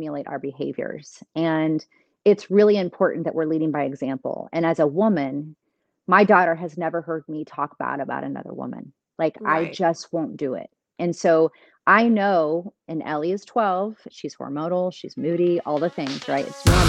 [0.00, 1.22] emulate our behaviors.
[1.36, 1.84] And
[2.24, 4.48] it's really important that we're leading by example.
[4.50, 5.56] And as a woman,
[6.06, 8.94] my daughter has never heard me talk bad about another woman.
[9.18, 9.68] Like right.
[9.68, 10.70] I just won't do it.
[10.98, 11.52] And so
[11.86, 16.46] I know, and Ellie is 12, she's hormonal, she's moody, all the things, right?
[16.48, 16.86] It's normal.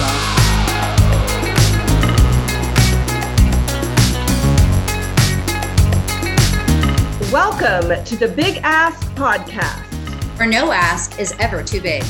[7.30, 12.04] Welcome to the Big Ask Podcast, where no ask is ever too big.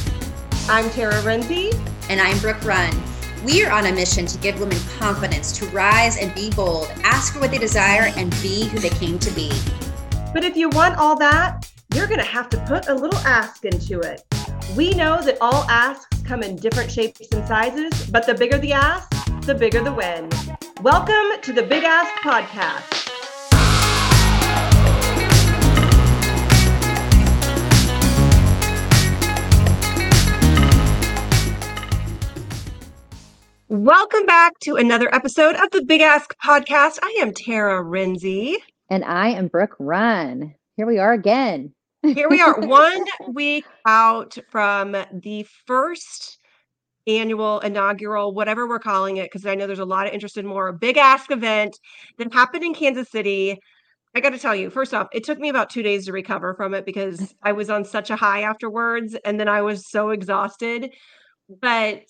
[0.69, 1.73] I'm Tara Renze.
[2.09, 2.93] And I'm Brooke Runn.
[3.43, 7.33] We are on a mission to give women confidence to rise and be bold, ask
[7.33, 9.51] for what they desire, and be who they came to be.
[10.33, 13.65] But if you want all that, you're going to have to put a little ask
[13.65, 14.23] into it.
[14.75, 18.73] We know that all asks come in different shapes and sizes, but the bigger the
[18.73, 19.09] ask,
[19.41, 20.29] the bigger the win.
[20.81, 23.00] Welcome to the Big Ask Podcast.
[33.71, 36.99] Welcome back to another episode of the Big Ask Podcast.
[37.01, 38.55] I am Tara Renze.
[38.89, 40.53] And I am Brooke Runn.
[40.75, 41.73] Here we are again.
[42.03, 46.37] Here we are, one week out from the first
[47.07, 50.45] annual, inaugural, whatever we're calling it, because I know there's a lot of interest in
[50.45, 51.79] more Big Ask event
[52.17, 53.57] that happened in Kansas City.
[54.13, 56.55] I got to tell you, first off, it took me about two days to recover
[56.55, 59.15] from it because I was on such a high afterwards.
[59.23, 60.93] And then I was so exhausted.
[61.61, 62.03] But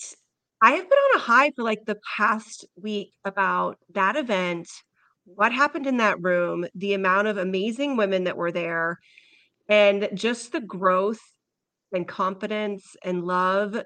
[0.62, 4.70] I have been on a high for like the past week about that event,
[5.26, 9.00] what happened in that room, the amount of amazing women that were there,
[9.68, 11.22] and just the growth
[11.92, 13.82] and confidence and love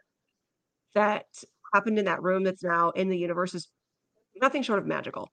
[0.96, 1.26] that
[1.74, 3.70] happened in that room that's now in the universe is
[4.42, 5.30] nothing short of magical.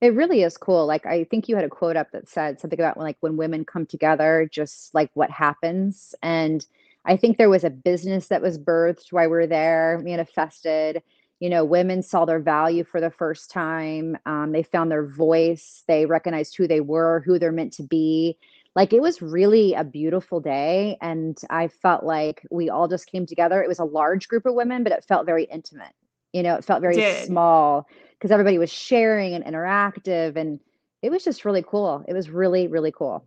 [0.00, 0.86] It really is cool.
[0.86, 3.36] Like I think you had a quote up that said something about when like when
[3.36, 6.14] women come together, just like what happens.
[6.22, 6.64] And
[7.04, 11.02] I think there was a business that was birthed while we were there, manifested.
[11.38, 14.18] You know, women saw their value for the first time.
[14.26, 15.82] Um, they found their voice.
[15.88, 18.36] They recognized who they were, who they're meant to be.
[18.76, 20.98] Like it was really a beautiful day.
[21.00, 23.62] And I felt like we all just came together.
[23.62, 25.94] It was a large group of women, but it felt very intimate.
[26.32, 30.36] You know, it felt very small because everybody was sharing and interactive.
[30.36, 30.60] And
[31.02, 32.04] it was just really cool.
[32.06, 33.26] It was really, really cool.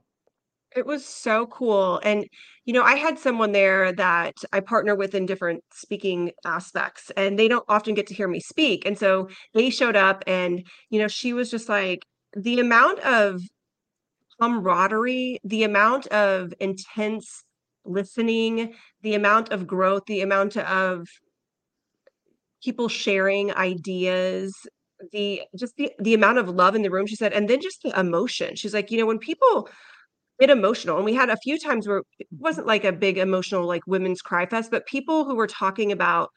[0.76, 2.00] It was so cool.
[2.04, 2.26] And,
[2.66, 7.38] you know, I had someone there that I partner with in different speaking aspects, and
[7.38, 8.86] they don't often get to hear me speak.
[8.86, 13.42] And so they showed up, and, you know, she was just like, the amount of
[14.42, 17.44] camaraderie, the amount of intense
[17.86, 18.74] listening,
[19.04, 21.08] the amount of growth, the amount of
[22.64, 24.54] people sharing ideas
[25.12, 27.82] the just the the amount of love in the room she said and then just
[27.84, 29.68] the emotion she's like you know when people
[30.40, 30.98] bit emotional.
[30.98, 34.22] And we had a few times where it wasn't like a big emotional, like women's
[34.22, 36.32] cry fest, but people who were talking about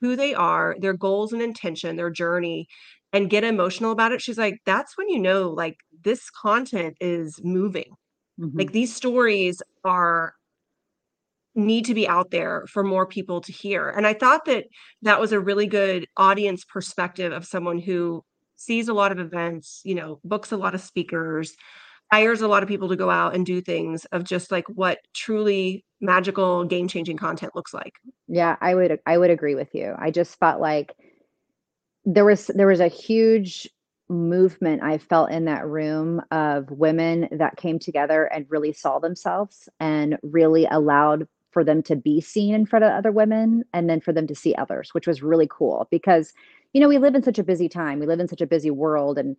[0.00, 2.68] who they are, their goals and intention, their journey,
[3.12, 4.22] and get emotional about it.
[4.22, 7.96] She's like, that's when you know, like, this content is moving.
[8.38, 8.58] Mm-hmm.
[8.58, 10.34] Like, these stories are
[11.54, 13.88] need to be out there for more people to hear.
[13.88, 14.66] And I thought that
[15.02, 18.22] that was a really good audience perspective of someone who
[18.54, 21.56] sees a lot of events, you know, books a lot of speakers,
[22.12, 24.98] hires a lot of people to go out and do things of just like what
[25.14, 27.94] truly magical game changing content looks like.
[28.28, 29.94] Yeah i would i would agree with you.
[29.98, 30.94] I just felt like
[32.04, 33.68] there was there was a huge
[34.10, 39.68] movement i felt in that room of women that came together and really saw themselves
[39.80, 44.00] and really allowed for them to be seen in front of other women and then
[44.00, 46.32] for them to see others which was really cool because
[46.72, 47.98] you know we live in such a busy time.
[47.98, 49.36] We live in such a busy world and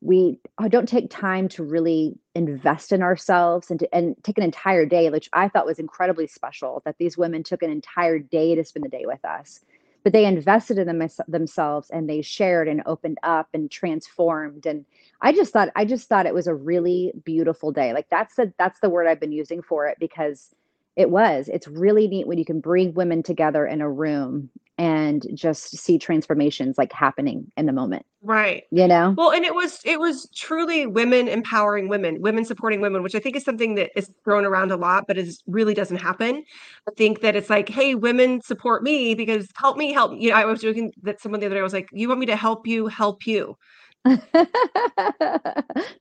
[0.00, 0.38] we
[0.68, 5.10] don't take time to really invest in ourselves and to, and take an entire day,
[5.10, 6.82] which I thought was incredibly special.
[6.84, 9.60] That these women took an entire day to spend the day with us,
[10.04, 14.66] but they invested in them, themselves and they shared and opened up and transformed.
[14.66, 14.84] And
[15.20, 17.92] I just thought I just thought it was a really beautiful day.
[17.92, 20.54] Like that's the that's the word I've been using for it because
[20.94, 21.48] it was.
[21.48, 25.98] It's really neat when you can bring women together in a room and just see
[25.98, 30.28] transformations like happening in the moment right you know well and it was it was
[30.34, 34.44] truly women empowering women women supporting women which i think is something that is thrown
[34.44, 36.42] around a lot but is really doesn't happen
[36.88, 40.36] i think that it's like hey women support me because help me help you know
[40.36, 42.66] i was joking that someone the other day was like you want me to help
[42.66, 43.56] you help you
[44.04, 44.22] That's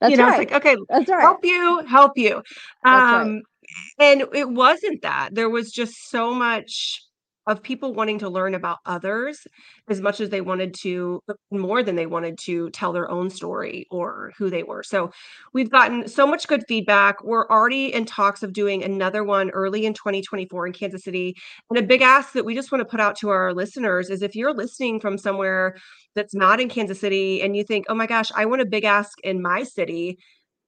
[0.08, 0.42] you know, right.
[0.42, 1.22] it's like, okay, That's right.
[1.22, 2.36] help you, help you.
[2.86, 3.42] Um, right.
[4.00, 5.30] and it wasn't that.
[5.34, 7.04] There was just so much
[7.48, 9.48] of people wanting to learn about others
[9.90, 13.30] as much as they wanted to uh, more than they wanted to tell their own
[13.30, 14.84] story or who they were.
[14.84, 15.12] So
[15.54, 17.24] we've gotten so much good feedback.
[17.24, 21.36] We're already in talks of doing another one early in 2024 in Kansas City.
[21.70, 24.22] And a big ask that we just want to put out to our listeners is
[24.22, 25.76] if you're listening from somewhere
[26.16, 28.84] that's not in Kansas City and you think, "Oh my gosh, I want a big
[28.84, 30.18] ask in my city,"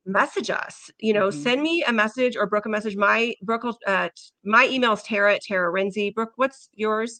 [0.05, 0.89] message us.
[0.99, 1.33] You know, Mhm.
[1.43, 2.95] send me a message or Brooke a message.
[2.95, 4.09] My Brooke, will- uh,
[4.43, 6.13] my email is Tara at Tara Renze.
[6.13, 7.19] Brooke, what's yours?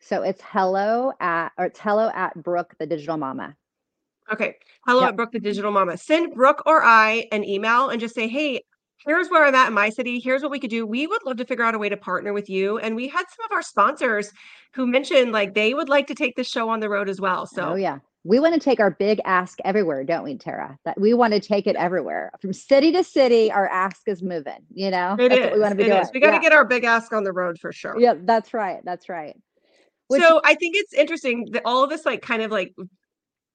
[0.00, 3.56] So it's hello at or it's hello at Brooke the digital momma.
[4.32, 4.56] Okay.
[4.86, 5.08] Hello Yep.
[5.08, 5.96] at Brooke the Digital Momma.
[5.96, 8.62] Send Brooke or I an email and just say, hey,
[9.06, 10.20] here's where I'm at in my city.
[10.20, 10.86] Here's what we could do.
[10.86, 12.78] We would love to figure out a way to partner with you.
[12.78, 14.30] And we had some of our sponsors
[14.74, 17.46] who mentioned like they would like to take this show on the road as well.
[17.46, 18.00] So Oh yeah.
[18.28, 20.78] We want to take our big ask everywhere, don't we, Tara?
[20.84, 22.30] That we want to take it everywhere.
[22.42, 25.16] From city to city, our ask is moving, you know?
[25.18, 26.02] it That's what we want to be doing.
[26.02, 26.10] is.
[26.12, 26.42] We got to yeah.
[26.42, 27.98] get our big ask on the road for sure.
[27.98, 28.80] yeah, that's right.
[28.84, 29.34] That's right.
[30.08, 32.74] Which- so I think it's interesting that all of this like kind of like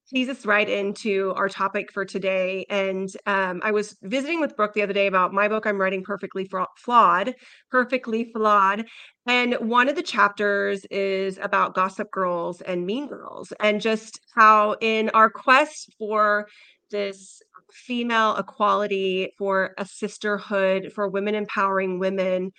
[0.09, 2.65] tease us right into our topic for today.
[2.69, 6.03] And um, I was visiting with Brooke the other day about my book I'm writing
[6.03, 7.35] perfectly flawed,
[7.71, 8.85] perfectly flawed.
[9.25, 14.75] And one of the chapters is about Gossip Girls and Mean Girls, and just how
[14.81, 16.47] in our quest for
[16.91, 17.41] this
[17.71, 22.51] female equality, for a sisterhood, for women empowering women,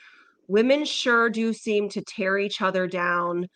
[0.49, 3.49] women sure do seem to tear each other down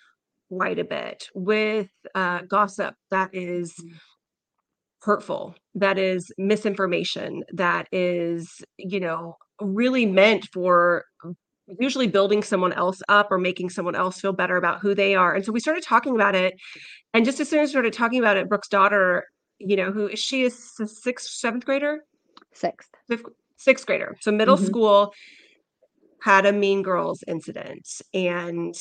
[0.48, 3.98] quite a bit with uh, gossip that is Mhm.
[5.02, 11.04] hurtful, that is misinformation, that is, you know, really meant for
[11.78, 15.34] usually building someone else up or making someone else feel better about who they are.
[15.34, 16.54] And so we started talking about it.
[17.14, 19.24] And just as soon as we started talking about it, Brooke's daughter,
[19.58, 22.04] you know, who she is a sixth, seventh grader,
[22.54, 22.88] Sixth.
[23.08, 23.24] fifth,
[23.56, 24.66] sixth grader, so middle Mhm.
[24.66, 25.14] school,
[26.22, 27.86] had a Mean Girls incident.
[28.14, 28.74] And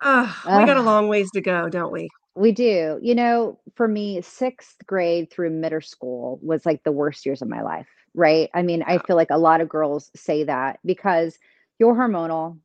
[0.00, 2.08] uh, we got a long ways to go, don't we?
[2.34, 2.98] We do.
[3.02, 7.48] You know, for me, sixth grade through middle school was like the worst years of
[7.48, 8.48] my life, right?
[8.54, 11.38] I mean, I feel like a lot of girls say that because
[11.78, 12.58] you're hormonal,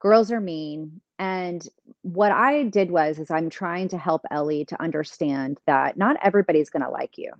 [0.00, 1.00] girls are mean.
[1.18, 1.66] And
[2.02, 6.70] what I did was is I'm trying to help Ellie to understand that not everybody's
[6.70, 7.32] going to like you.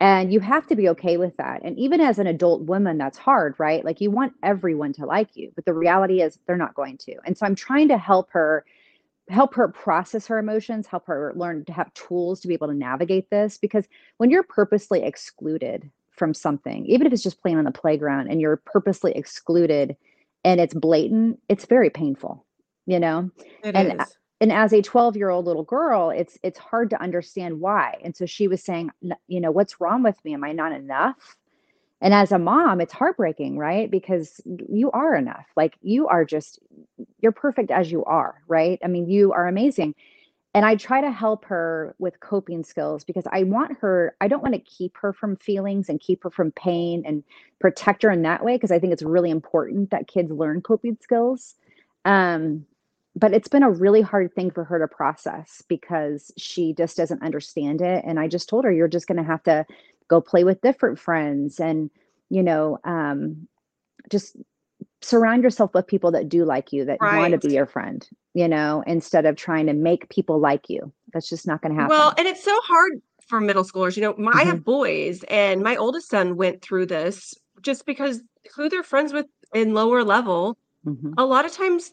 [0.00, 1.62] And you have to be okay with that.
[1.64, 3.84] And even as an adult woman, that's hard, right?
[3.84, 7.14] Like you want everyone to like you, but the reality is they're not going to.
[7.24, 8.64] And so I'm trying to help her
[9.28, 12.74] help her process her emotions, help her learn to have tools to be able to
[12.74, 13.86] navigate this because
[14.18, 18.40] when you're purposely excluded from something, even if it's just playing on the playground and
[18.40, 19.96] you're purposely excluded
[20.44, 22.44] and it's blatant, it's very painful,
[22.86, 23.30] you know?
[23.62, 24.16] It And is.
[24.40, 28.16] And as a 12 year old little girl it's it's hard to understand why and
[28.16, 28.90] so she was saying
[29.28, 30.34] you know what's wrong with me?
[30.34, 31.36] Am i not enough?
[32.00, 33.90] And as a mom it's heartbreaking right?
[33.90, 36.58] Because you are enough like you are just
[37.20, 38.78] you're perfect as you are right?
[38.84, 39.94] I mean you are amazing.
[40.56, 44.42] And i try to help her with coping skills because i want her i don't
[44.42, 47.24] want to keep her from feelings and keep her from pain and
[47.60, 50.96] protect her in that way because i think it's really important that kids learn coping
[51.00, 51.56] skills.
[52.04, 52.66] Um
[53.16, 57.22] but it's been a really hard thing for her to process because she just doesn't
[57.22, 59.64] understand it and i just told her you're just going to have to
[60.08, 61.90] go play with different friends and
[62.30, 63.46] you know um
[64.10, 64.36] just
[65.00, 68.48] surround yourself with people that do like you that want to be your friend you
[68.48, 71.96] know instead of trying to make people like you that's just not going to happen
[71.96, 73.96] Well, and it's so hard for middle schoolers.
[73.96, 74.46] You know, my, I Mhm.
[74.48, 78.20] have boys, and my oldest son went through this just because
[78.54, 80.58] who they're friends with in lower level.
[80.86, 81.14] Mhm.
[81.16, 81.92] A lot of times,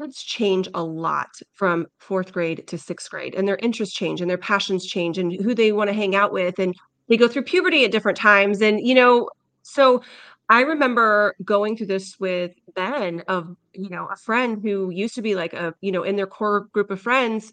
[0.00, 4.30] kids change a lot from fourth grade to sixth grade, and their interests change, and
[4.30, 6.74] their passions change, and who they want to hang out with, and
[7.08, 8.60] they go through puberty at different times.
[8.62, 9.28] And you know,
[9.62, 10.02] so
[10.48, 15.22] I remember going through this with Ben of you know a friend who used to
[15.22, 17.52] be like a you know in their core group of friends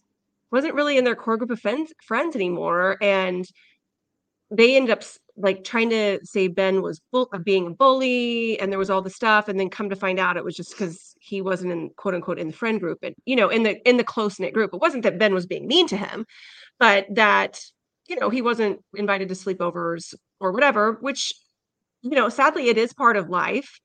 [0.52, 3.48] wasn't really in their core group of friends friends anymore and
[4.50, 5.04] they ended up
[5.38, 7.00] like trying to say Ben was
[7.44, 10.38] being a bully and there was all the stuff and then come to find out
[10.38, 13.36] it was just because he wasn't in quote unquote in the friend group and you
[13.36, 14.74] know in the in the close knit group.
[14.74, 16.26] It wasn't that Ben was being mean to him
[16.80, 17.60] but that
[18.10, 21.34] you know he wasn't invited to sleepovers or whatever which
[22.04, 23.80] you know sadly it is part of life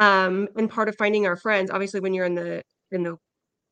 [0.00, 1.70] um and part of finding our friends.
[1.70, 3.16] Obviously when you're in the in the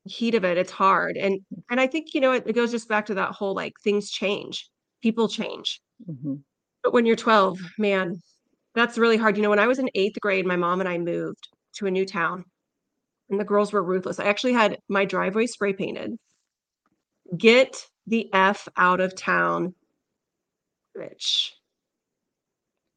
[0.05, 1.17] heat of it it's hard.
[1.17, 3.73] And and i think you know it, it goes just back to that whole like
[3.83, 4.69] things change.
[5.03, 5.81] People change.
[6.09, 6.41] Mhm.
[6.83, 8.21] But when you're 12 man
[8.75, 10.97] that's really hard you know when i was in eighth grade my mom and i
[10.97, 12.43] moved to a new town
[13.29, 16.15] and the girls were ruthless i actually had my driveway spray painted
[17.37, 19.73] get the f out of town
[20.97, 21.51] bitch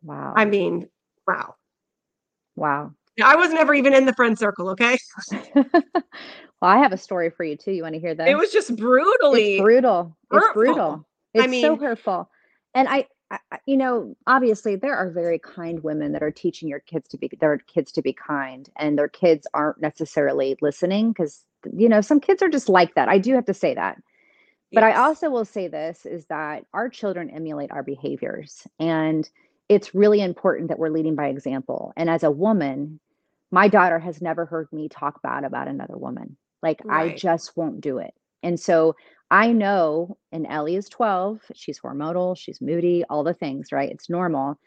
[0.02, 0.86] wow i mean
[1.26, 1.54] wow
[2.56, 2.90] wow
[3.24, 4.98] I was never even in the friend circle, okay?
[6.62, 7.72] Well, I have a story for you too.
[7.72, 8.28] You wanna hear that?
[8.28, 10.16] It was just brutally It's brutal.
[10.30, 10.52] It's hurtful.
[10.52, 11.08] brutal.
[11.34, 12.30] I It's so mean hurtful.
[12.74, 16.80] And I I you know, obviously, there are very kind women that are teaching your
[16.80, 21.44] kids to be their kids to be kind, and their kids aren't necessarily listening because
[21.76, 23.08] you know, some kids are just like that.
[23.08, 24.00] I do have to say that.
[24.72, 29.28] But I also will say this, is that our children emulate our behaviors, and
[29.68, 31.92] it's really important that we're leading by example.
[31.96, 33.00] And as a woman,
[33.50, 36.36] my daughter has never heard me talk bad about another woman.
[36.62, 38.14] Like, I just won't do it.
[38.42, 38.96] And so
[39.30, 43.90] I know and Ellie is 12, she's hormonal, she's moody, all the things, right?
[43.90, 44.58] It's normal.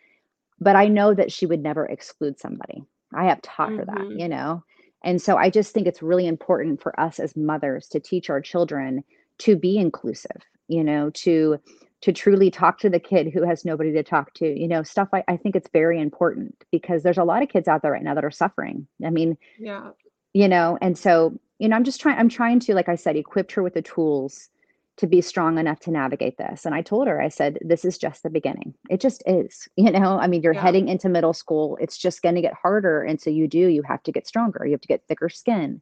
[0.60, 2.84] But I know that she would never exclude somebody.
[3.14, 4.20] I have taught her that, Mhm.
[4.20, 4.64] you know?
[5.04, 8.42] And so I just think it's really important for us as mothers to teach our
[8.42, 9.04] children
[9.40, 11.60] to be inclusive, you know, to
[12.02, 15.10] to truly talk to the kid who has nobody to talk to, you know, stuff
[15.12, 18.02] like I think it's very important because there's a lot of kids out there right
[18.04, 18.88] now that are suffering.
[19.04, 19.92] I mean, Yeah.
[20.34, 23.16] you know, and so, you know, I'm just trying I'm trying to, like I said,
[23.18, 24.50] equip her with the tools
[24.98, 26.66] to be strong enough to navigate this.
[26.66, 29.92] And I told her, I said, "This is just the beginning." It just is, you
[29.92, 30.20] know?
[30.20, 30.66] I mean, you're Yeah.
[30.66, 34.04] heading into middle school, it's just gonna get harder, and so you do, you have
[34.04, 35.82] to get stronger, you have to get thicker skin.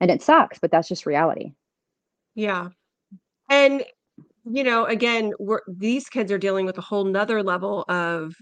[0.00, 1.54] And it sucks, but that's just reality.
[2.34, 2.68] Yeah.
[3.50, 3.84] And,
[4.44, 8.34] you know, again, we're these kids are dealing with a whole nother level of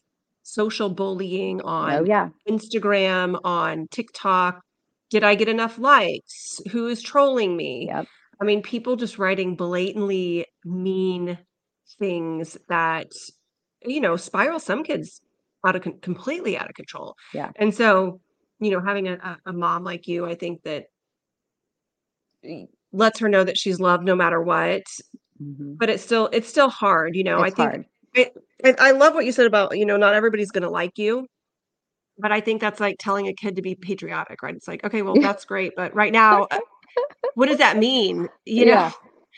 [0.44, 2.30] social bullying Oh, on yeah.
[2.48, 4.62] Instagram, on TikTok.
[5.10, 6.60] "Did I get enough likes?
[6.70, 8.06] Who is trolling me?" Yep.
[8.40, 11.38] I mean, people just writing blatantly mean
[11.98, 13.12] things that,
[13.82, 15.20] you know, spiral some kids
[15.66, 17.16] out of con completely out of control.
[17.32, 17.50] Yeah.
[17.56, 18.20] And so,
[18.60, 20.86] you know, having a a mom like you, I think that
[22.92, 24.82] lets her know that she's loved no matter what,
[25.40, 25.76] Mhm.
[25.78, 27.40] but it's still it's still hard, you know?
[27.42, 27.74] I think
[28.14, 28.34] it
[28.80, 31.26] I love what you said about, you know, not everybody's gonna like you,
[32.20, 34.54] but I think that's like telling a kid to be patriotic, right?
[34.54, 36.60] It's like, "Okay, well, that's great, but right now, uh,
[37.34, 38.72] what does that mean?" You know?
[38.72, 38.92] Yeah.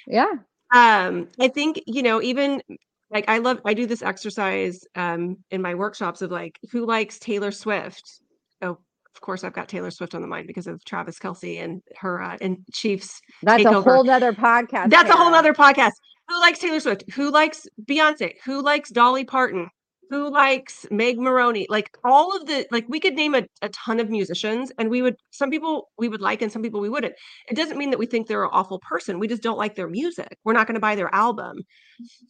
[0.06, 0.32] Yeah.
[0.72, 2.62] Um, I think, you know, even
[3.10, 7.18] like, I love I do this exercise, um, in my workshops of, like, who likes
[7.18, 8.20] Taylor Swift?
[8.62, 8.78] Oh,
[9.14, 12.22] of course, I've got Taylor Swift on the mind because of Travis Kelce and her,
[12.22, 15.92] uh and Chiefs That's a whole other podcast, That's a whole other podcast.
[16.28, 17.04] Who likes Taylor Swift?
[17.12, 18.36] Who likes Beyoncé?
[18.44, 19.68] Who likes Dolly Parton?
[20.12, 21.66] Who likes Meg Moroney?
[21.70, 25.00] Like, all of the like, we could name a a ton of musicians, and we
[25.00, 27.14] would some people we would like, and some people we wouldn't.
[27.48, 29.88] It doesn't mean that we think they're an awful person, we just don't like their
[29.88, 30.36] music.
[30.44, 31.60] We're not gonna buy their album.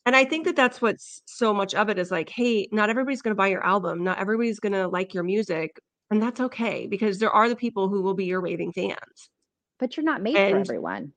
[0.06, 3.22] And I think that that's what's so much of it is like, "Hey, not everybody's
[3.22, 7.30] gonna buy your album, not everybody's gonna like your music, and that's okay, because there
[7.32, 9.30] are the people who will be your raving fans."
[9.78, 11.12] But you're not made for everyone,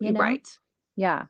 [0.00, 0.20] you know?
[0.20, 0.48] right.
[0.96, 1.26] Yeah.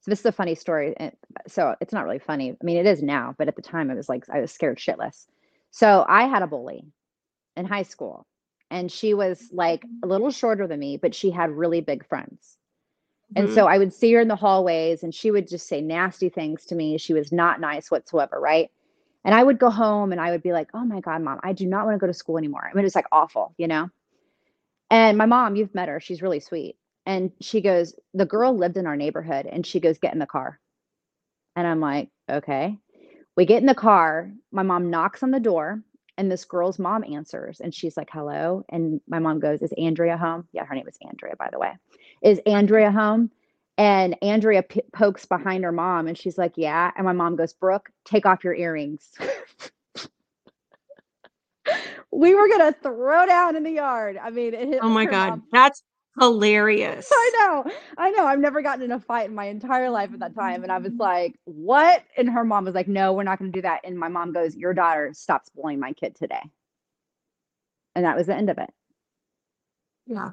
[0.00, 1.12] So this is a funny story, and
[1.46, 2.52] so it's not really funny.
[2.52, 4.78] I mean, it is now, but at the time, it was like I was scared
[4.78, 5.26] shitless.
[5.70, 6.86] So I had a bully
[7.56, 8.26] in high school,
[8.70, 12.58] and she was, like, a little shorter than me, but she had really big friends.
[13.36, 13.52] And Mhm.
[13.54, 16.66] so I would see her in the hallways, and she would just say nasty things
[16.66, 16.98] to me.
[16.98, 18.70] She was not nice whatsoever, right?
[19.24, 21.52] And I would go home, and I would be like, "Oh my god, mom, I
[21.54, 23.90] do not wanna go to school anymore." I mean, it's, like, awful, you know?
[24.90, 26.76] And my mom, you've met her, she's really sweet.
[27.06, 30.26] And she goes the girl lived in our neighborhood, and she goes, "Get in the
[30.26, 30.60] car."
[31.56, 32.78] And I'm like, "Okay."
[33.36, 35.82] We get in the car, my mom knocks on the door,
[36.18, 40.16] and this girl's mom answers, and she's like, "Hello?" And my mom goes, "Is Andrea
[40.18, 41.72] home?" Yeah, her name is Andrea, by the way.
[42.22, 43.30] "Is Andrea home?"
[43.78, 47.54] And Andrea p pokes behind her mom, and she's like, "Yeah." And my mom goes,
[47.54, 49.10] "Brooke, take off your earrings."
[52.12, 54.18] We were gonna throw down in the yard.
[54.18, 55.82] I mean, it hit Oh my god, mom that's
[56.18, 57.08] hilarious.
[57.12, 60.20] I know, I know, I've never gotten in a fight in my entire life at
[60.20, 63.38] that time, and I was like, "What?" And her mom was like, "No, we're not
[63.38, 66.42] gonna do that." And my mom goes, "Your daughter stops bullying my kid today."
[67.96, 68.70] And that was the end of it.
[70.06, 70.30] Yeah.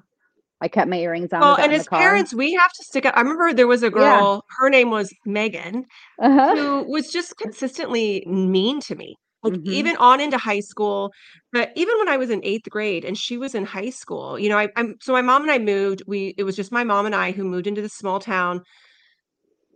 [0.61, 3.21] I kept my earrings on, Well, and as parents, we have to stick up I
[3.21, 3.91] remember there was a Yeah.
[3.91, 5.85] girl, her name was Megan,
[6.19, 6.55] Uh-huh.
[6.55, 9.63] who was just consistently mean to me, like, Mhm.
[9.65, 11.11] even on into high school,
[11.53, 14.49] but even when I was in 8th grade and she was in high school, you
[14.49, 17.05] know, I I'm so my mom and I moved, we it was just my mom
[17.05, 18.61] and I who moved into this small town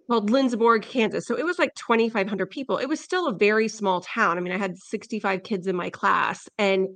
[0.09, 2.77] called Lindsborg, Kansas, so it was like 2,500 people.
[2.77, 4.37] It was still a very small town.
[4.37, 6.87] I mean, I had 65 kids in my class, and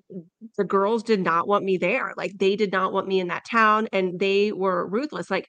[0.58, 2.14] the girls did not want me there.
[2.18, 5.48] Like, they did not want me in that town, and they were ruthless, like,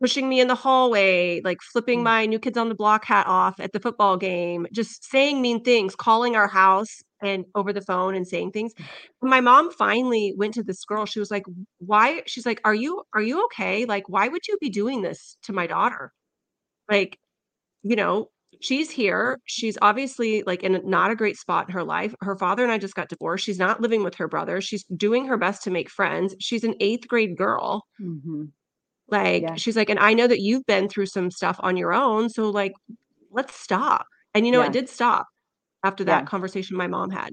[0.00, 2.04] pushing me in the hallway, like, flipping Mm.
[2.04, 5.62] my New Kids on the Block hat off at the football game, just saying mean
[5.64, 8.72] things, calling our house and over the phone and saying things.
[9.22, 11.44] My mom finally went to this girl, she was like,
[11.78, 13.84] why" she's like, "Are you are you okay?
[13.86, 16.12] Like, why would you be doing this to my daughter?"
[16.90, 17.18] Like,
[17.82, 19.38] you know, she's here.
[19.46, 22.14] She's obviously like in not a great spot in her life.
[22.22, 23.44] Her father and I just got divorced.
[23.44, 24.60] She's not living with her brother.
[24.60, 26.34] She's doing her best to make friends.
[26.40, 27.86] She's an eighth grade girl.
[28.00, 28.44] Mm-hmm.
[29.08, 29.54] Like, Yeah.
[29.56, 32.28] she's like, and I know that you've been through some stuff on your own.
[32.28, 32.72] So, like,
[33.30, 34.06] let's stop.
[34.34, 34.66] And you know, Yeah.
[34.66, 35.26] it did stop
[35.84, 36.18] after Yeah.
[36.18, 37.32] that conversation my mom had.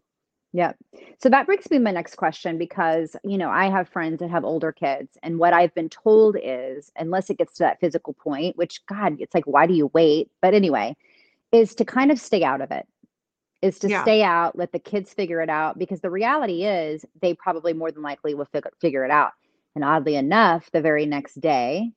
[0.56, 0.78] Yep.
[1.20, 4.30] So that brings me to my next question because, you know, I have friends that
[4.30, 8.14] have older kids, and what I've been told is, unless it gets to that physical
[8.14, 10.30] point, which God, it's like, why do you wait?
[10.44, 10.96] But anyway,
[11.52, 12.86] is to kind of stay out of it,
[13.64, 14.04] is to Yeah.
[14.04, 17.92] stay out, let the kids figure it out, because the reality is they probably more
[17.92, 19.32] than likely will figure, figure it out.
[19.76, 21.92] And oddly enough, the very next day,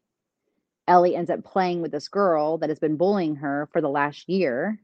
[0.89, 4.29] Ellie ends up playing with this girl that has been bullying her for the last
[4.29, 4.81] year.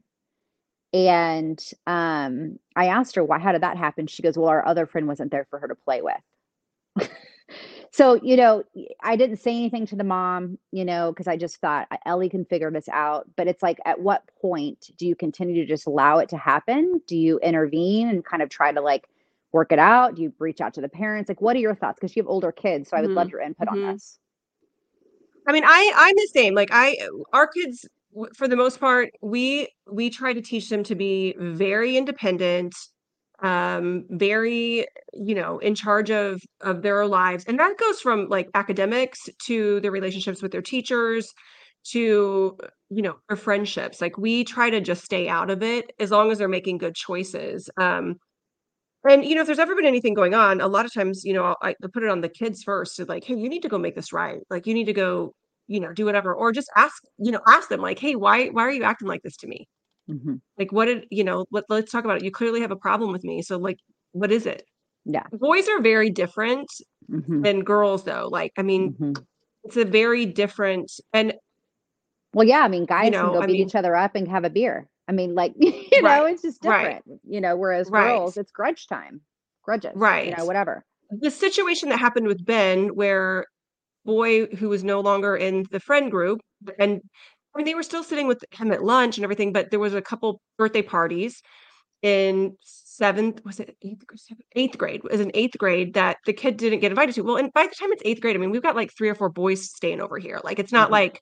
[0.92, 4.06] And um, I asked her, why, how did that happen?
[4.06, 7.08] She goes, well, our other friend wasn't there for her to play with.
[7.92, 8.64] so, you know,
[9.00, 12.28] I didn't say anything to the mom, you know, because I just thought "Uh, Ellie
[12.28, 13.26] can figure this out.
[13.36, 17.00] But it's like, at what point do you continue to just allow it to happen?
[17.06, 19.08] Do you intervene and kind of try to like
[19.52, 20.16] work it out?
[20.16, 21.28] Do you reach out to the parents?
[21.28, 21.98] Like, what are your thoughts?
[22.00, 22.90] Because you have older kids.
[22.90, 23.72] So I would love your input mhm.
[23.72, 24.18] on this.
[25.46, 26.54] I mean, I I'm the same.
[26.54, 26.96] Like I
[27.32, 27.86] our kids
[28.36, 32.74] for the most part, we we try to teach them to be very independent,
[33.42, 37.44] um very, you know, in charge of of their lives.
[37.46, 41.32] And that goes from like academics to their relationships with their teachers
[41.90, 42.56] to
[42.90, 44.00] you know, their friendships.
[44.00, 46.94] Like we try to just stay out of it as long as they're making good
[46.94, 47.68] choices.
[47.76, 48.16] Um
[49.08, 51.32] and you know, if there's ever been anything going on, a lot of times, you
[51.32, 53.68] know, I'll, I put it on the kids first to like, hey, you need to
[53.68, 54.40] go make this right.
[54.50, 55.34] Like, you need to go,
[55.68, 58.62] you know, do whatever, or just ask, you know, ask them like, hey, why, why
[58.62, 59.66] are you acting like this to me?
[60.06, 62.24] hmm Like, what did, you know, let, let's talk about it.
[62.24, 63.42] You clearly have a problem with me.
[63.42, 63.78] So, like,
[64.12, 64.64] what is it?
[65.04, 65.24] Yeah.
[65.32, 66.68] Boys are very different
[67.08, 68.28] hmm than girls, though.
[68.30, 69.12] Like, I mean, hmm
[69.64, 71.34] it's a very different, and
[72.34, 74.26] Well, yeah, I mean, guys can know, go I beat mean- each other up and
[74.28, 74.88] have a beer.
[75.08, 78.04] I mean, like, you know, Right, it's just right, different, you know, whereas right.
[78.06, 79.22] girls, it's grudge time,
[79.62, 80.26] grudges, right?
[80.26, 80.38] you Right.
[80.38, 80.84] know, whatever.
[81.10, 83.46] the situation that happened with Ben, where
[84.04, 86.40] boy who was no longer in the friend group,
[86.78, 87.00] and
[87.54, 89.94] I mean, they were still sitting with him at lunch and everything, but there was
[89.94, 91.42] a couple birthday parties
[92.02, 95.02] in seventh, was it eighth, gr- seventh, eighth grade?
[95.04, 97.22] Was in eighth grade that the kid didn't get invited to.
[97.22, 99.14] Well, and by the time it's eighth grade, I mean, we've got like three or
[99.14, 100.40] four boys staying over here.
[100.42, 100.92] Like, it's not Mhm.
[100.92, 101.20] like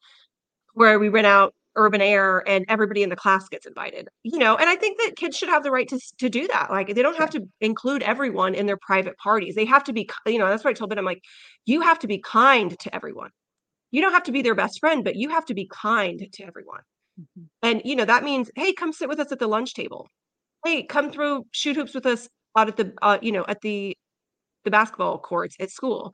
[0.75, 4.57] where we rent out urban air and everybody in the class gets invited you know
[4.57, 7.03] and i think that kids should have the right to to do that like they
[7.03, 10.49] don't have to include everyone in their private parties they have to be you know
[10.49, 11.23] that's what i told ben i'm like
[11.67, 13.31] you have to be kind to everyone.
[13.93, 16.45] You don't have to be their best friend but you have to be kind to
[16.45, 16.81] everyone.
[17.21, 17.47] Mhm.
[17.63, 20.09] and you know that means hey come sit with us at the lunch table.
[20.65, 23.97] Hey come through shoot hoops with us out at the uh, you know at the
[24.65, 26.13] the basketball courts at school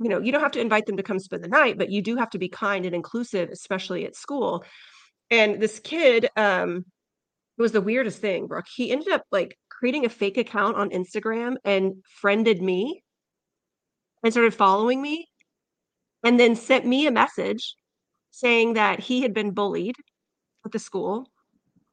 [0.00, 2.02] you know you don't have to invite them to come spend the night but you
[2.02, 4.64] do have to be kind and inclusive especially at school.
[5.30, 6.84] And this kid um
[7.58, 8.66] it was the weirdest thing brooke.
[8.74, 13.02] He ended up like creating a fake account on instagram and friended me
[14.22, 15.28] and started following me
[16.22, 17.76] and then sent me a message
[18.30, 19.96] saying that he had been bullied
[20.64, 21.26] at the school.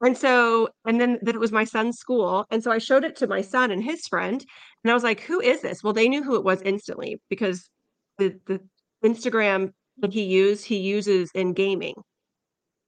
[0.00, 2.46] And so and then that it was my son's school.
[2.50, 4.42] And so i showed it to my son and his friend
[4.82, 5.82] and i was like who is this?
[5.82, 7.68] Well they knew who it was instantly because
[8.18, 8.60] the the
[9.04, 11.94] instagram that he used he uses in gaming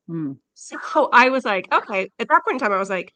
[0.09, 0.41] Mm.
[0.55, 3.13] so I was like, okay, at that point in time, I was like,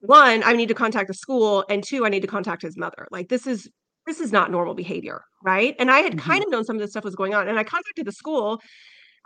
[0.00, 3.06] one, I need to contact the school, and two, I need to contact his mother.
[3.10, 3.68] Like, this is
[4.06, 5.76] this is not normal behavior, right?
[5.78, 6.18] And I had Mhm.
[6.18, 8.60] kind of known some of this stuff was going on, and I contacted the school.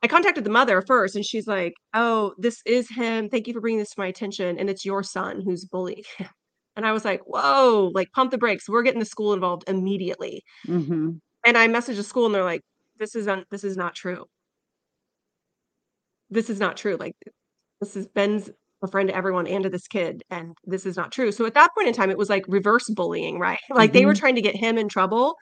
[0.03, 3.29] I contacted the mother first, and she's like, "Oh, this is him.
[3.31, 6.07] Thank you for bringing this to my attention, and it's your son who's bullied."
[6.77, 7.91] And I was like, "Whoa!
[7.95, 8.69] Like, pump the brakes.
[8.69, 12.63] We're getting the school involved immediately." hmm And I messaged the school, and they're like,
[12.99, 14.25] "This is un- this is not true.
[16.31, 16.97] This is not true.
[16.97, 17.15] Like,
[17.81, 18.51] this is Ben's
[18.83, 21.33] a friend to everyone and to this kid, and this is not true.
[21.33, 23.59] So at that point in time, it was like reverse bullying, right?
[23.71, 24.19] Like they were Mhm.
[24.19, 25.37] trying to get him in trouble.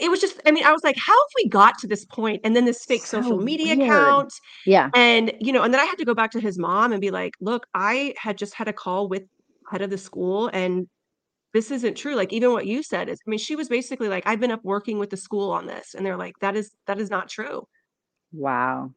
[0.00, 2.40] It was just, I mean, I was like, how have we got to this point?
[2.42, 3.88] And then this fake social media weird.
[3.88, 4.32] account.
[4.66, 4.90] Yeah.
[4.96, 7.12] And, you know, and then I had to go back to his mom and be
[7.12, 9.22] like, look, I had just had a call with
[9.70, 10.88] head of the school and
[11.56, 12.14] this isn't true.
[12.14, 14.62] Like even what you said is, I mean, she was basically like, I've been up
[14.62, 15.94] working with the school on this.
[15.94, 17.66] And they're like, that is, that is not true.
[18.30, 18.92] Wow.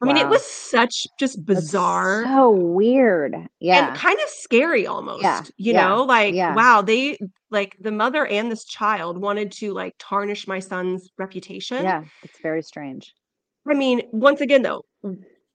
[0.00, 2.22] I mean, it was such just That's bizarre.
[2.24, 3.34] so weird.
[3.58, 3.88] Yeah.
[3.88, 5.42] and kind of scary almost Yeah.
[5.56, 6.54] you yeah, know like yeah.
[6.54, 7.18] wow they
[7.50, 12.04] like the mother and this child wanted to like tarnish my son's reputation yeah.
[12.22, 13.14] It's very strange.
[13.68, 14.84] i mean once again though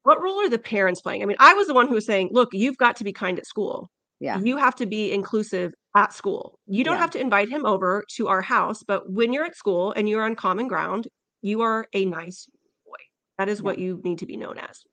[0.03, 2.29] what role are the parents playing i mean i was the one who was saying
[2.31, 4.39] look you've got to be kind at school Yeah.
[4.39, 7.01] you have to be inclusive at school you don't Yeah.
[7.01, 10.23] have to invite him over to our house but when you're at school and you're
[10.23, 11.07] on common ground
[11.41, 12.47] you are a nice
[12.85, 12.97] boy
[13.37, 13.65] that is Yeah.
[13.65, 14.83] what you need to be known as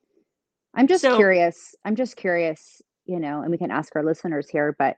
[0.75, 1.75] I'm just So curious.
[1.85, 4.97] I'm just curious, you know, and we can ask our listeners here, but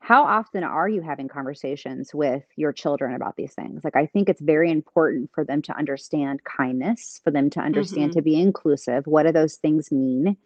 [0.00, 3.84] how often are you having conversations with your children about these things?
[3.84, 8.12] Like, I think it's very important for them to understand kindness, for them to understand
[8.12, 8.14] Mhm.
[8.14, 9.06] to be inclusive.
[9.06, 10.36] What do those things mean?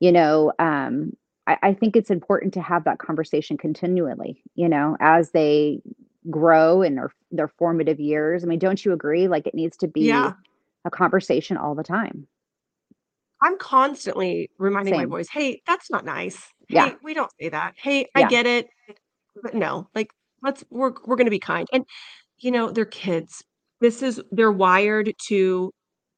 [0.00, 1.12] You know, um,
[1.46, 5.80] I, I think it's important to have that conversation continually, you know, as they
[6.30, 8.42] grow in their their formative years.
[8.44, 9.28] I mean, don't you agree?
[9.28, 10.36] Like, it needs to be Yeah.
[10.84, 12.26] a conversation all the time.
[13.42, 16.52] I'm constantly reminding my boys, "Hey, that's not nice.
[16.68, 16.90] Yeah.
[16.90, 17.74] Hey, we don't say that.
[17.76, 18.24] Hey, I Yeah.
[18.24, 18.66] get it,
[19.42, 20.10] but no, like,
[20.42, 21.84] let's we're we're gonna be kind." And,
[22.38, 23.44] you know, they're kids.
[23.80, 25.72] This is they're wired to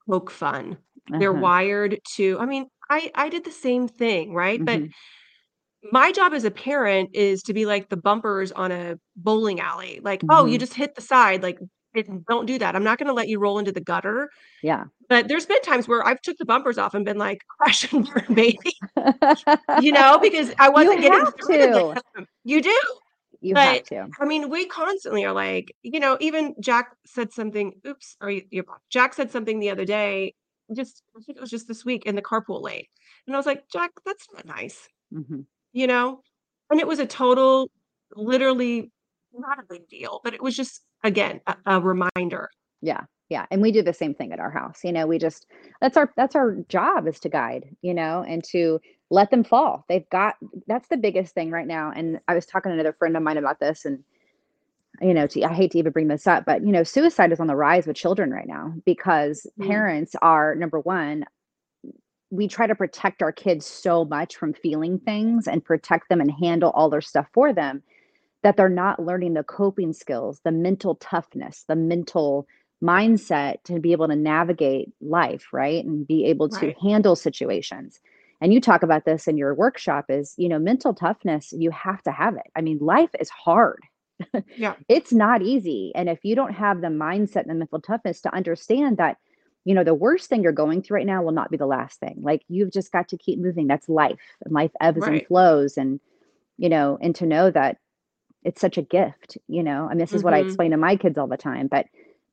[0.08, 0.78] poke fun.
[1.18, 1.48] They're Uh-huh.
[1.48, 4.62] wired to I mean, I I did the same thing, right?
[4.64, 4.92] But Mhm.
[5.92, 10.00] My job as a parent is to be like the bumpers on a bowling alley.
[10.02, 10.60] Like, "Oh, you Mhm.
[10.60, 11.58] just hit the side, like,
[12.28, 12.76] don't do that.
[12.76, 14.30] I'm not gonna let you roll into the gutter."
[14.62, 14.84] Yeah.
[15.08, 18.08] But there's been times where I've took the bumpers off and been like, "Crash and
[18.12, 18.58] burn, baby."
[19.82, 22.26] You know, because I wasn't getting have through to to.
[22.44, 22.78] You do.
[23.40, 24.08] You have to.
[24.20, 28.64] I mean, we constantly are like you know, even Jack said something oops, are you.
[28.90, 30.34] Jack said something the other day,
[30.76, 32.84] just I think it was just this week in the carpool lane.
[33.26, 35.46] And I was like, "Jack, that's not nice." Mhm.
[35.74, 36.22] You know?
[36.70, 37.70] And it was a total
[38.14, 38.90] literally
[39.32, 42.50] not a big deal, but it was just, again, a a reminder.
[42.80, 45.46] Yeah, yeah, and we do the same thing at our house, you know, we just
[45.80, 49.84] that's our that's our job is to guide, you know, and to let them fall.
[49.88, 53.16] They've got that's the biggest thing right now, and I was talking to another friend
[53.16, 54.02] of mine about this, and,
[55.02, 57.40] you know, to I hate to even bring this up, but, you know, suicide is
[57.40, 59.64] on the rise with children right now because Mm.
[59.66, 61.24] parents are, number 1
[62.30, 66.30] we try to protect our kids so much from feeling things and protect them and
[66.30, 67.82] handle all their stuff for them,
[68.42, 72.46] that they're not learning the coping skills, the mental toughness, the mental
[72.82, 75.84] mindset to be able to navigate life, right?
[75.84, 76.76] And be able to Right.
[76.82, 78.00] handle situations.
[78.40, 82.02] And you talk about this in your workshop is, you know, mental toughness, you have
[82.04, 82.46] to have it.
[82.56, 83.82] I mean, life is hard.
[84.56, 84.76] Yeah.
[84.88, 85.92] It's not easy.
[85.94, 89.18] And if you don't have the mindset and the mental toughness to understand that,
[89.68, 92.00] you know, the worst thing you're going through right now will not be the last
[92.00, 92.16] thing.
[92.22, 93.66] Like you've just got to keep moving.
[93.66, 94.18] That's life.
[94.44, 95.76] And life ebbs and flows.
[95.76, 96.00] And,
[96.58, 97.78] you know, and to know that
[98.44, 99.88] it's such a gift, you know.
[99.90, 100.44] And this is what I Mhm.
[100.44, 101.68] explain to my kids all the time.
[101.68, 101.86] But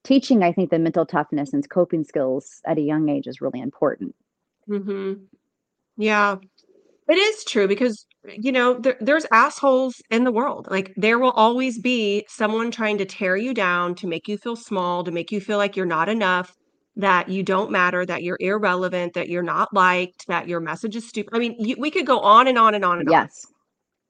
[0.04, 3.62] teaching, I think the mental toughness and coping skills at a young age is really
[3.62, 4.16] important.
[4.68, 5.30] Mhm.
[5.98, 6.38] Yeah.
[7.10, 10.68] It is true because, you know, there there's assholes in the world.
[10.72, 14.56] Like, there will always be someone trying to tear you down, to make you feel
[14.58, 16.56] small, to make you feel like you're not enough,
[16.98, 21.08] that you don't matter, that you're irrelevant, that you're not liked, that your message is
[21.08, 21.36] stupid.
[21.36, 23.14] I mean, you we could go on and on and on and on.
[23.14, 23.48] Yes.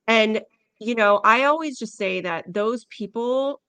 [0.08, 0.42] And,
[0.80, 3.62] you know, I always just say that those people,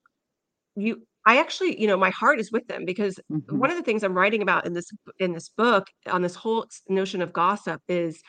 [0.75, 3.57] you I actually, you know, my heart is with them because Mhm.
[3.57, 6.67] one of the things I'm writing about in this in this book on this whole
[6.89, 8.21] notion of gossip is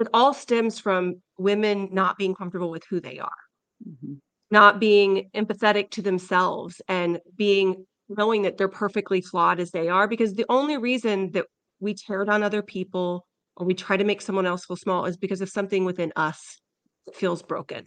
[0.00, 3.40] it all stems from women not being comfortable with who they are.
[3.86, 4.20] Mhm.
[4.50, 10.08] Not being empathetic to themselves and being knowing that they're perfectly flawed as they are,
[10.08, 11.46] because the only reason that
[11.80, 15.16] we tear down other people or we try to make someone else feel small is
[15.18, 16.60] because of something within us
[17.06, 17.86] that feels broken.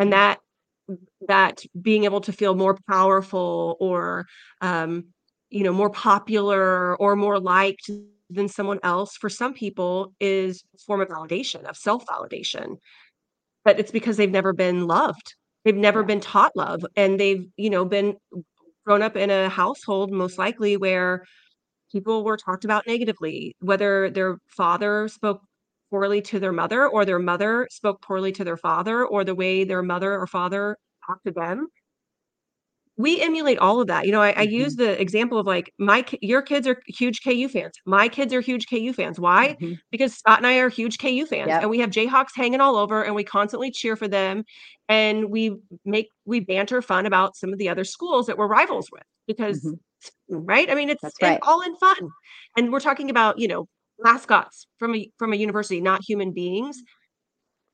[0.00, 0.12] And Mhm.
[0.12, 0.40] that
[1.28, 4.26] that being able to feel more powerful or,
[4.62, 5.06] um,
[5.50, 7.90] you know, more popular or more liked
[8.30, 12.78] than someone else for some people is a form of validation, of self-validation.
[13.64, 15.34] But it's because they've never been loved.
[15.64, 18.16] They've never been taught love, and they've, you know, been
[18.86, 21.24] grown up in a household most likely where
[21.92, 25.42] people were talked about negatively, whether their father spoke
[25.90, 29.64] poorly to their mother or their mother spoke poorly to their father or the way
[29.64, 31.68] their mother or father talked to them.
[32.98, 34.06] We emulate all of that.
[34.06, 34.78] You know, I I use Mhm.
[34.78, 37.74] the example of, like, my your kids are huge KU fans.
[37.84, 39.20] My kids are huge KU fans.
[39.20, 39.56] Why?
[39.60, 39.78] Mhm.
[39.90, 41.60] Because Scott and I are huge KU fans, Yep.
[41.60, 44.44] and we have Jayhawks hanging all over, and we constantly cheer for them,
[44.88, 48.88] and we make we banter fun about some of the other schools that we're rivals
[48.90, 49.78] with because Mhm.
[50.30, 50.70] right?
[50.70, 51.38] I mean, it's right.
[51.42, 52.14] all in fun.
[52.56, 53.68] And we're talking about, you know,
[54.00, 56.82] mascots from a from a university, not human beings.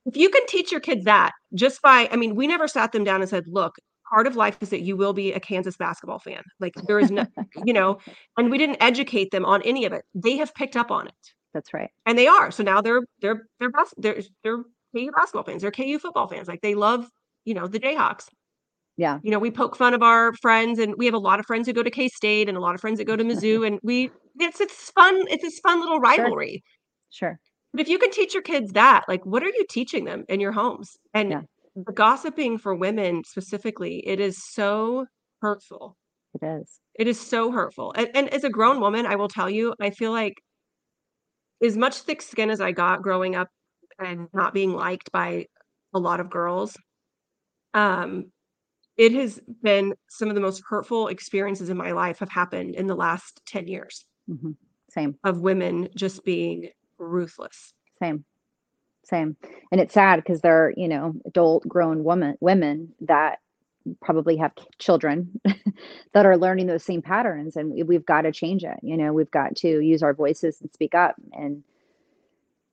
[0.06, 3.04] If you can teach your kids that just by I mean, we never sat them
[3.04, 3.76] down and said, "Look,
[4.12, 7.10] part of life is that you will be a Kansas basketball fan." Like, there is
[7.10, 7.24] no
[7.64, 7.98] you know,
[8.38, 10.04] and we didn't educate them on any of it.
[10.14, 11.14] They have picked up on it,
[11.54, 11.90] That's right.
[12.06, 12.50] and they are.
[12.50, 14.58] So now they're they're they're bas they're they're
[14.94, 17.08] KU basketball fans, they're KU football fans, like, they love,
[17.46, 18.26] you know, the Jayhawks.
[18.98, 19.20] Yeah.
[19.22, 21.66] You know, we poke fun of our friends, and we have a lot of friends
[21.66, 24.10] who go to K-State and a lot of friends that go to Mizzou, and we
[24.38, 26.32] it's it's fun it's this fun little Sure.
[26.32, 26.62] rivalry.
[27.10, 27.40] Sure.
[27.72, 30.40] But if you can teach your kids that, like, what are you teaching them in
[30.40, 30.96] your homes?
[31.14, 31.42] And Yeah.
[31.74, 35.06] The gossiping for women specifically, it is so
[35.40, 35.96] hurtful.
[36.40, 36.80] It is.
[36.94, 37.92] It is so hurtful.
[37.96, 40.34] And and as a grown woman, I will tell you, I feel like
[41.62, 43.48] as much thick skin as I got growing up
[43.98, 45.46] and not being liked by
[45.94, 46.76] a lot of girls,
[47.74, 48.32] um,
[48.96, 52.86] it has been some of the most hurtful experiences in my life have happened in
[52.86, 54.56] the last 10 years Mhm.
[54.90, 55.18] Same.
[55.24, 57.74] of women just being ruthless.
[58.00, 58.24] Same.
[59.04, 59.36] Same.
[59.70, 63.40] And it's sad because they're, you know, adult grown woman women that
[64.00, 65.40] probably have children
[66.14, 68.78] that are learning those same patterns and we- we've got to change it.
[68.82, 71.64] You know, we've got to use our voices and speak up and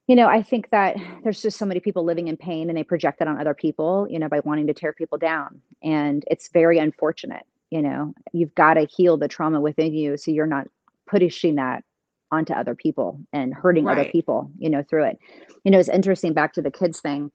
[0.08, 2.84] you know, I think that there's just so many people living in pain and they
[2.84, 5.62] project it on other people, you know, by wanting to tear people down.
[5.84, 8.14] And it's very unfortunate, you know.
[8.34, 10.68] You've got to heal the trauma within you so you're not
[11.06, 11.84] pushing that
[12.32, 15.20] onto other people and hurting other people, you know, through it.
[15.64, 17.32] You know, it's interesting back to the kids thing.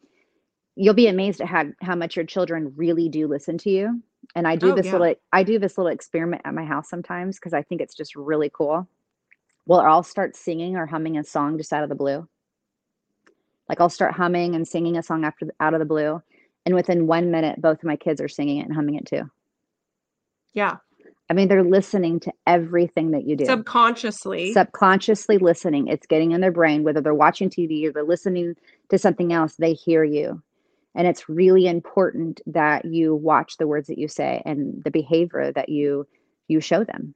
[0.77, 4.03] You'll be amazed at how how much your children really do listen to you.
[4.35, 4.93] And I do Oh, this yeah.
[4.97, 8.17] little I do this little experiment at my house sometimes because I think it's just
[8.17, 8.89] really cool.
[9.67, 12.29] Well, I'll start singing or humming a song just out of the blue.
[13.69, 16.23] Like I'll start humming and singing a song after out of the blue,
[16.67, 19.31] and within one minute, both of my kids are singing it and humming it too.
[20.53, 20.77] Yeah.
[21.31, 24.53] I mean, they're listening to everything that you do, Subconsciously.
[24.53, 25.89] subconsciously listening.
[25.89, 28.55] It's getting in their brain, whether they're watching TV or they're listening
[28.91, 29.57] to something else.
[29.57, 30.43] They hear you,
[30.95, 35.51] and it's really important that you watch the words that you say and the behavior
[35.53, 36.07] that you
[36.49, 37.15] you show them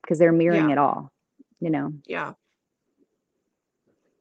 [0.00, 0.72] because they're mirroring Yeah.
[0.72, 1.12] it all.
[1.60, 1.92] You know.
[2.06, 2.32] Yeah.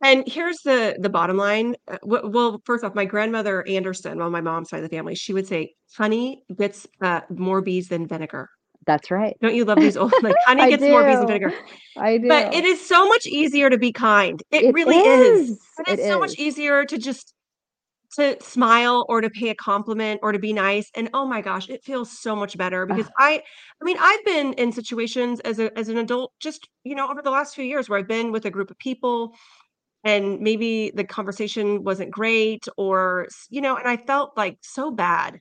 [0.04, 1.76] And here's the the bottom line.
[1.88, 5.32] Uh, well, first off, my grandmother Anderson, on my mom's side of the family, she
[5.32, 8.50] would say, "Honey gets uh, more bees than vinegar."
[8.86, 9.38] That's right.
[9.42, 11.34] Don't you love these old like honey gets more bees than do.
[11.34, 11.54] vinegar?
[11.98, 12.28] I do.
[12.28, 14.42] But it is so much easier to be kind.
[14.52, 15.50] It, It really is.
[15.50, 15.60] is.
[15.78, 17.34] And It it's so much easier to just
[18.16, 20.90] to smile or to pay a compliment or to be nice.
[20.96, 23.42] And oh my gosh, it feels so much better because I
[23.82, 27.22] I mean, I've been in situations as a as an adult just, you know, over
[27.22, 29.34] the last few years where I've been with a group of people
[30.04, 35.40] and maybe the conversation wasn't great or you know, and I felt like so bad.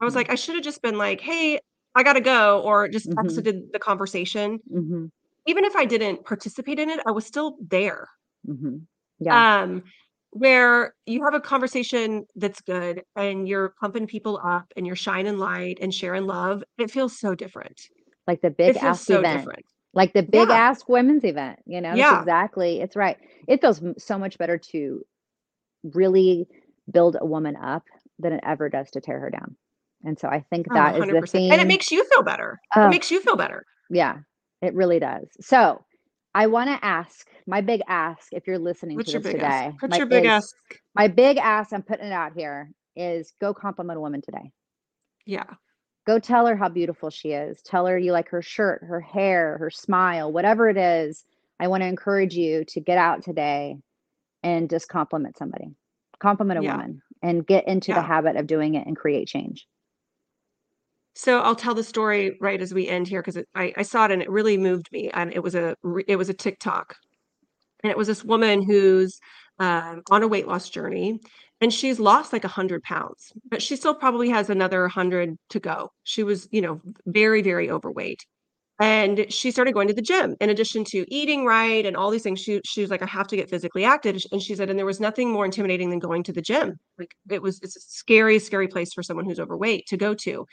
[0.00, 0.16] I was Mhm.
[0.16, 1.60] like, I should have just been like, "Hey,
[1.94, 3.22] I got to go," or just Mhm.
[3.22, 4.60] exited the conversation.
[4.70, 5.12] Mhm.
[5.46, 8.08] Even if I didn't participate in it, I was still there.
[8.44, 8.86] Mhm.
[9.20, 9.44] Yeah.
[9.52, 9.82] Um,
[10.30, 15.36] where you have a conversation that's good and you're pumping people up and you're shining
[15.38, 17.80] light and sharing love, it feels so different.
[18.26, 19.24] Like the big ask so event.
[19.24, 19.64] different.
[19.94, 20.50] Like the big Yeah.
[20.50, 22.08] ask women's event, you know, Yeah.
[22.08, 23.18] exactly it's right.
[23.46, 25.02] It feels so much better to
[25.84, 26.48] really
[26.92, 27.84] build a woman up
[28.18, 29.56] than it ever does to tear her down.
[30.04, 31.52] And so I think Oh, that is the 100%.
[31.52, 32.60] And it makes you feel better.
[32.74, 33.64] It Oh, makes you feel better.
[33.90, 34.18] yeah,
[34.60, 35.28] it really does.
[35.40, 35.84] So
[36.34, 39.64] I want to ask my big ask if you're listening What's your this big ask?
[39.64, 39.76] today.
[39.80, 40.56] What's My your big is ask?
[40.94, 44.50] my big ask, I'm putting it out here, is go compliment a woman today.
[45.26, 45.44] Yeah.
[46.06, 47.62] Go tell her how beautiful she is.
[47.62, 51.24] Tell her you like her shirt, her hair, her smile, whatever it is.
[51.60, 53.76] I want to encourage you to get out today
[54.42, 55.68] and just compliment somebody.
[56.18, 56.72] Compliment a Yeah.
[56.72, 59.66] woman and get into the habit of doing it and create change.
[61.14, 64.12] So I'll tell the story right as we end here because I, I saw it
[64.12, 65.10] and it really moved me.
[65.12, 65.76] And it was a
[66.08, 66.96] it was a TikTok,
[67.82, 69.18] and it was this woman who's
[69.58, 71.20] um, on a weight loss journey,
[71.60, 75.60] and she's lost like a hundred pounds, but she still probably has another hundred to
[75.60, 75.90] go.
[76.04, 78.24] She was, you know, very very overweight,
[78.80, 82.22] and she started going to the gym in addition to eating right and all these
[82.22, 82.40] things.
[82.40, 84.86] She she was like, I have to get physically active, and she said, and there
[84.86, 86.78] was nothing more intimidating than going to the gym.
[86.98, 90.46] Like it was, it's a scary, scary place for someone who's overweight to go to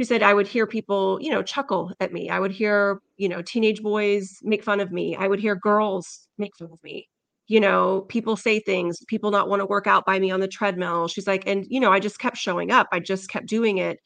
[0.00, 2.30] she said I would hear people, you know, chuckle at me.
[2.30, 5.14] I would hear, you know, teenage boys make fun of me.
[5.14, 7.06] I would hear girls make fun of me.
[7.48, 10.48] You know, people say things, people not want to work out by me on the
[10.48, 11.06] treadmill.
[11.08, 12.86] She's like, and you know, I just kept showing up.
[12.92, 13.98] I just kept doing it.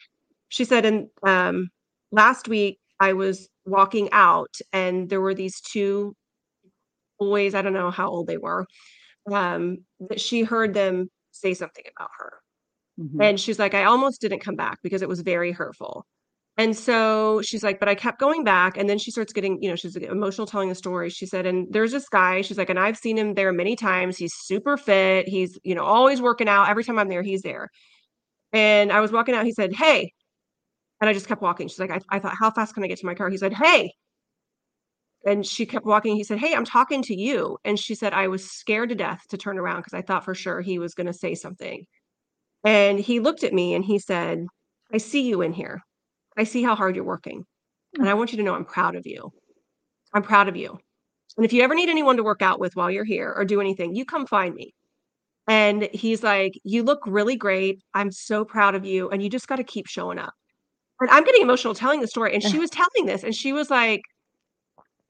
[0.48, 1.68] She said, and um
[2.11, 6.16] last week I was walking out and there were these two
[7.20, 8.66] boys, I don't know how old they were,
[9.33, 12.43] um, that she heard them say something about her.
[13.00, 13.22] Mhm.
[13.22, 16.07] And she's like, I almost didn't come back because it was very hurtful.
[16.57, 18.76] And so she's like, but I kept going back.
[18.78, 21.11] And then she starts getting, you know, she's emotional telling the story.
[21.11, 24.16] She said, and there's this guy, she's like, and I've seen him there many times.
[24.18, 25.28] He's super fit.
[25.28, 26.68] He's, you know, always working out.
[26.68, 27.70] Every time I'm there, he's there.
[28.52, 29.46] And I was walking out.
[29.46, 30.12] He said, Hey.
[31.00, 31.68] And I just kept walking.
[31.68, 33.30] She's like, I, I thought, how fast can I get to my car?
[33.30, 33.92] He said, Hey.
[35.26, 36.16] And she kept walking.
[36.16, 37.59] He said, Hey, I'm talking to you.
[37.64, 40.35] And she said, I was scared to death to turn around because I thought for
[40.35, 41.87] sure he was going to say something.
[42.64, 44.46] And he looked at me and he said,
[44.92, 45.83] I see you in here.
[46.37, 47.44] I see how hard you're working.
[47.98, 48.18] And I mm.
[48.18, 49.33] want you to know I'm proud of you.
[50.12, 50.79] I'm proud of you.
[51.37, 53.61] And if you ever need anyone to work out with while you're here or do
[53.61, 54.74] anything, you come find me.
[55.46, 57.81] And he's like, You look really great.
[57.92, 59.11] I'm so proud of you.
[59.11, 60.33] And you just got to keep showing up.
[61.00, 62.33] And I'm getting emotional telling the story.
[62.35, 64.03] And she was telling this, and she was like,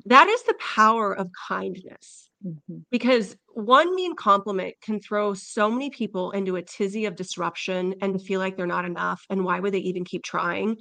[0.06, 2.20] That is the power of kindness.
[2.44, 2.84] Mhm.
[2.90, 8.18] because one mean compliment can throw so many people into a tizzy of disruption and
[8.18, 10.76] to feel like they're not enough and why would they even keep trying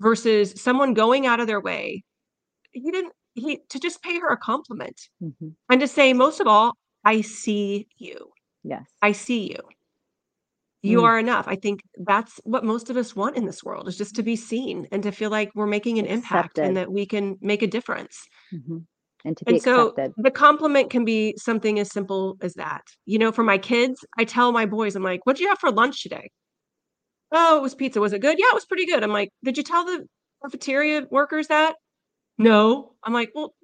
[0.00, 2.02] versus someone going out of their way
[2.72, 5.54] he didn't he to just pay her a compliment Mhm.
[5.70, 8.32] and to say most of all i see you
[8.64, 8.90] Yes.
[9.02, 9.58] i see you
[10.84, 11.04] you Mm.
[11.04, 14.14] are enough i think that's what most of us want in this world is just
[14.16, 17.36] to be seen and to feel like we're making an impact and that we can
[17.42, 18.16] make a difference
[18.52, 18.86] Mhm.
[19.24, 20.14] And to be and so accepted.
[20.16, 22.82] the compliment can be something as simple as that.
[23.04, 25.70] You know, for my kids, I tell my boys, I'm like, "What'd you have for
[25.72, 26.30] lunch today?"
[27.32, 29.56] "Oh, it was pizza." "Was it good?" "Yeah, it was pretty good." I'm like, "Did
[29.56, 30.06] you tell the
[30.44, 31.76] cafeteria workers that?"
[32.38, 33.54] "No." I'm like, "Well"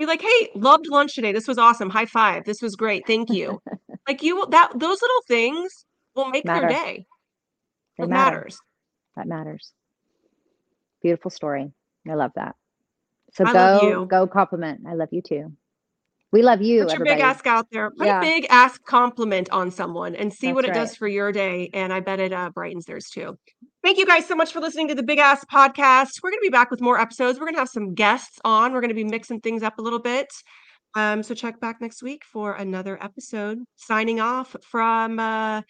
[0.00, 1.32] be like, "Hey, loved lunch today.
[1.32, 1.90] This was awesome.
[1.90, 2.44] High five.
[2.44, 3.06] This was great.
[3.06, 3.60] Thank you."
[4.08, 5.84] Like you will that those little things
[6.16, 7.06] will make their day.
[7.98, 8.36] They It matter.
[8.36, 8.58] matters.
[9.16, 9.72] That matters.
[11.02, 11.72] Beautiful story.
[12.08, 12.56] I love that.
[13.34, 14.80] So I go go compliment.
[14.88, 15.52] I love you too.
[16.32, 17.16] We love you, Put your everybody.
[17.16, 17.90] big ask out there.
[17.90, 18.18] Put Yeah.
[18.18, 21.70] a big ask compliment on someone and see what That's it does for your day.
[21.74, 23.36] And I bet it uh, brightens theirs too.
[23.82, 26.22] Thank you guys so much for listening to the Big Ass Podcast.
[26.22, 27.38] We're going to be back with more episodes.
[27.40, 28.72] We're going to have some guests on.
[28.72, 30.28] We're going to be mixing things up a little bit.
[30.94, 33.58] Um, so check back next week for another episode.
[33.76, 35.62] Signing off from uh,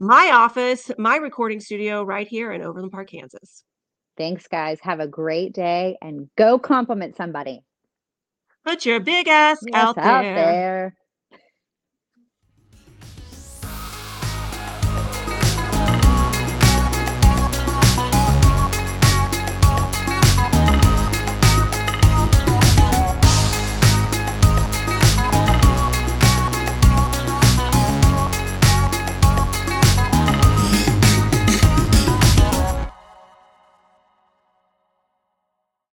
[0.00, 3.64] my office, my recording studio right here in Overland Park, Kansas.
[4.16, 4.78] Thanks, guys.
[4.82, 7.60] Have a great day and go compliment somebody.
[8.68, 10.34] Put your big ass Yes, out out there.
[10.34, 10.97] there.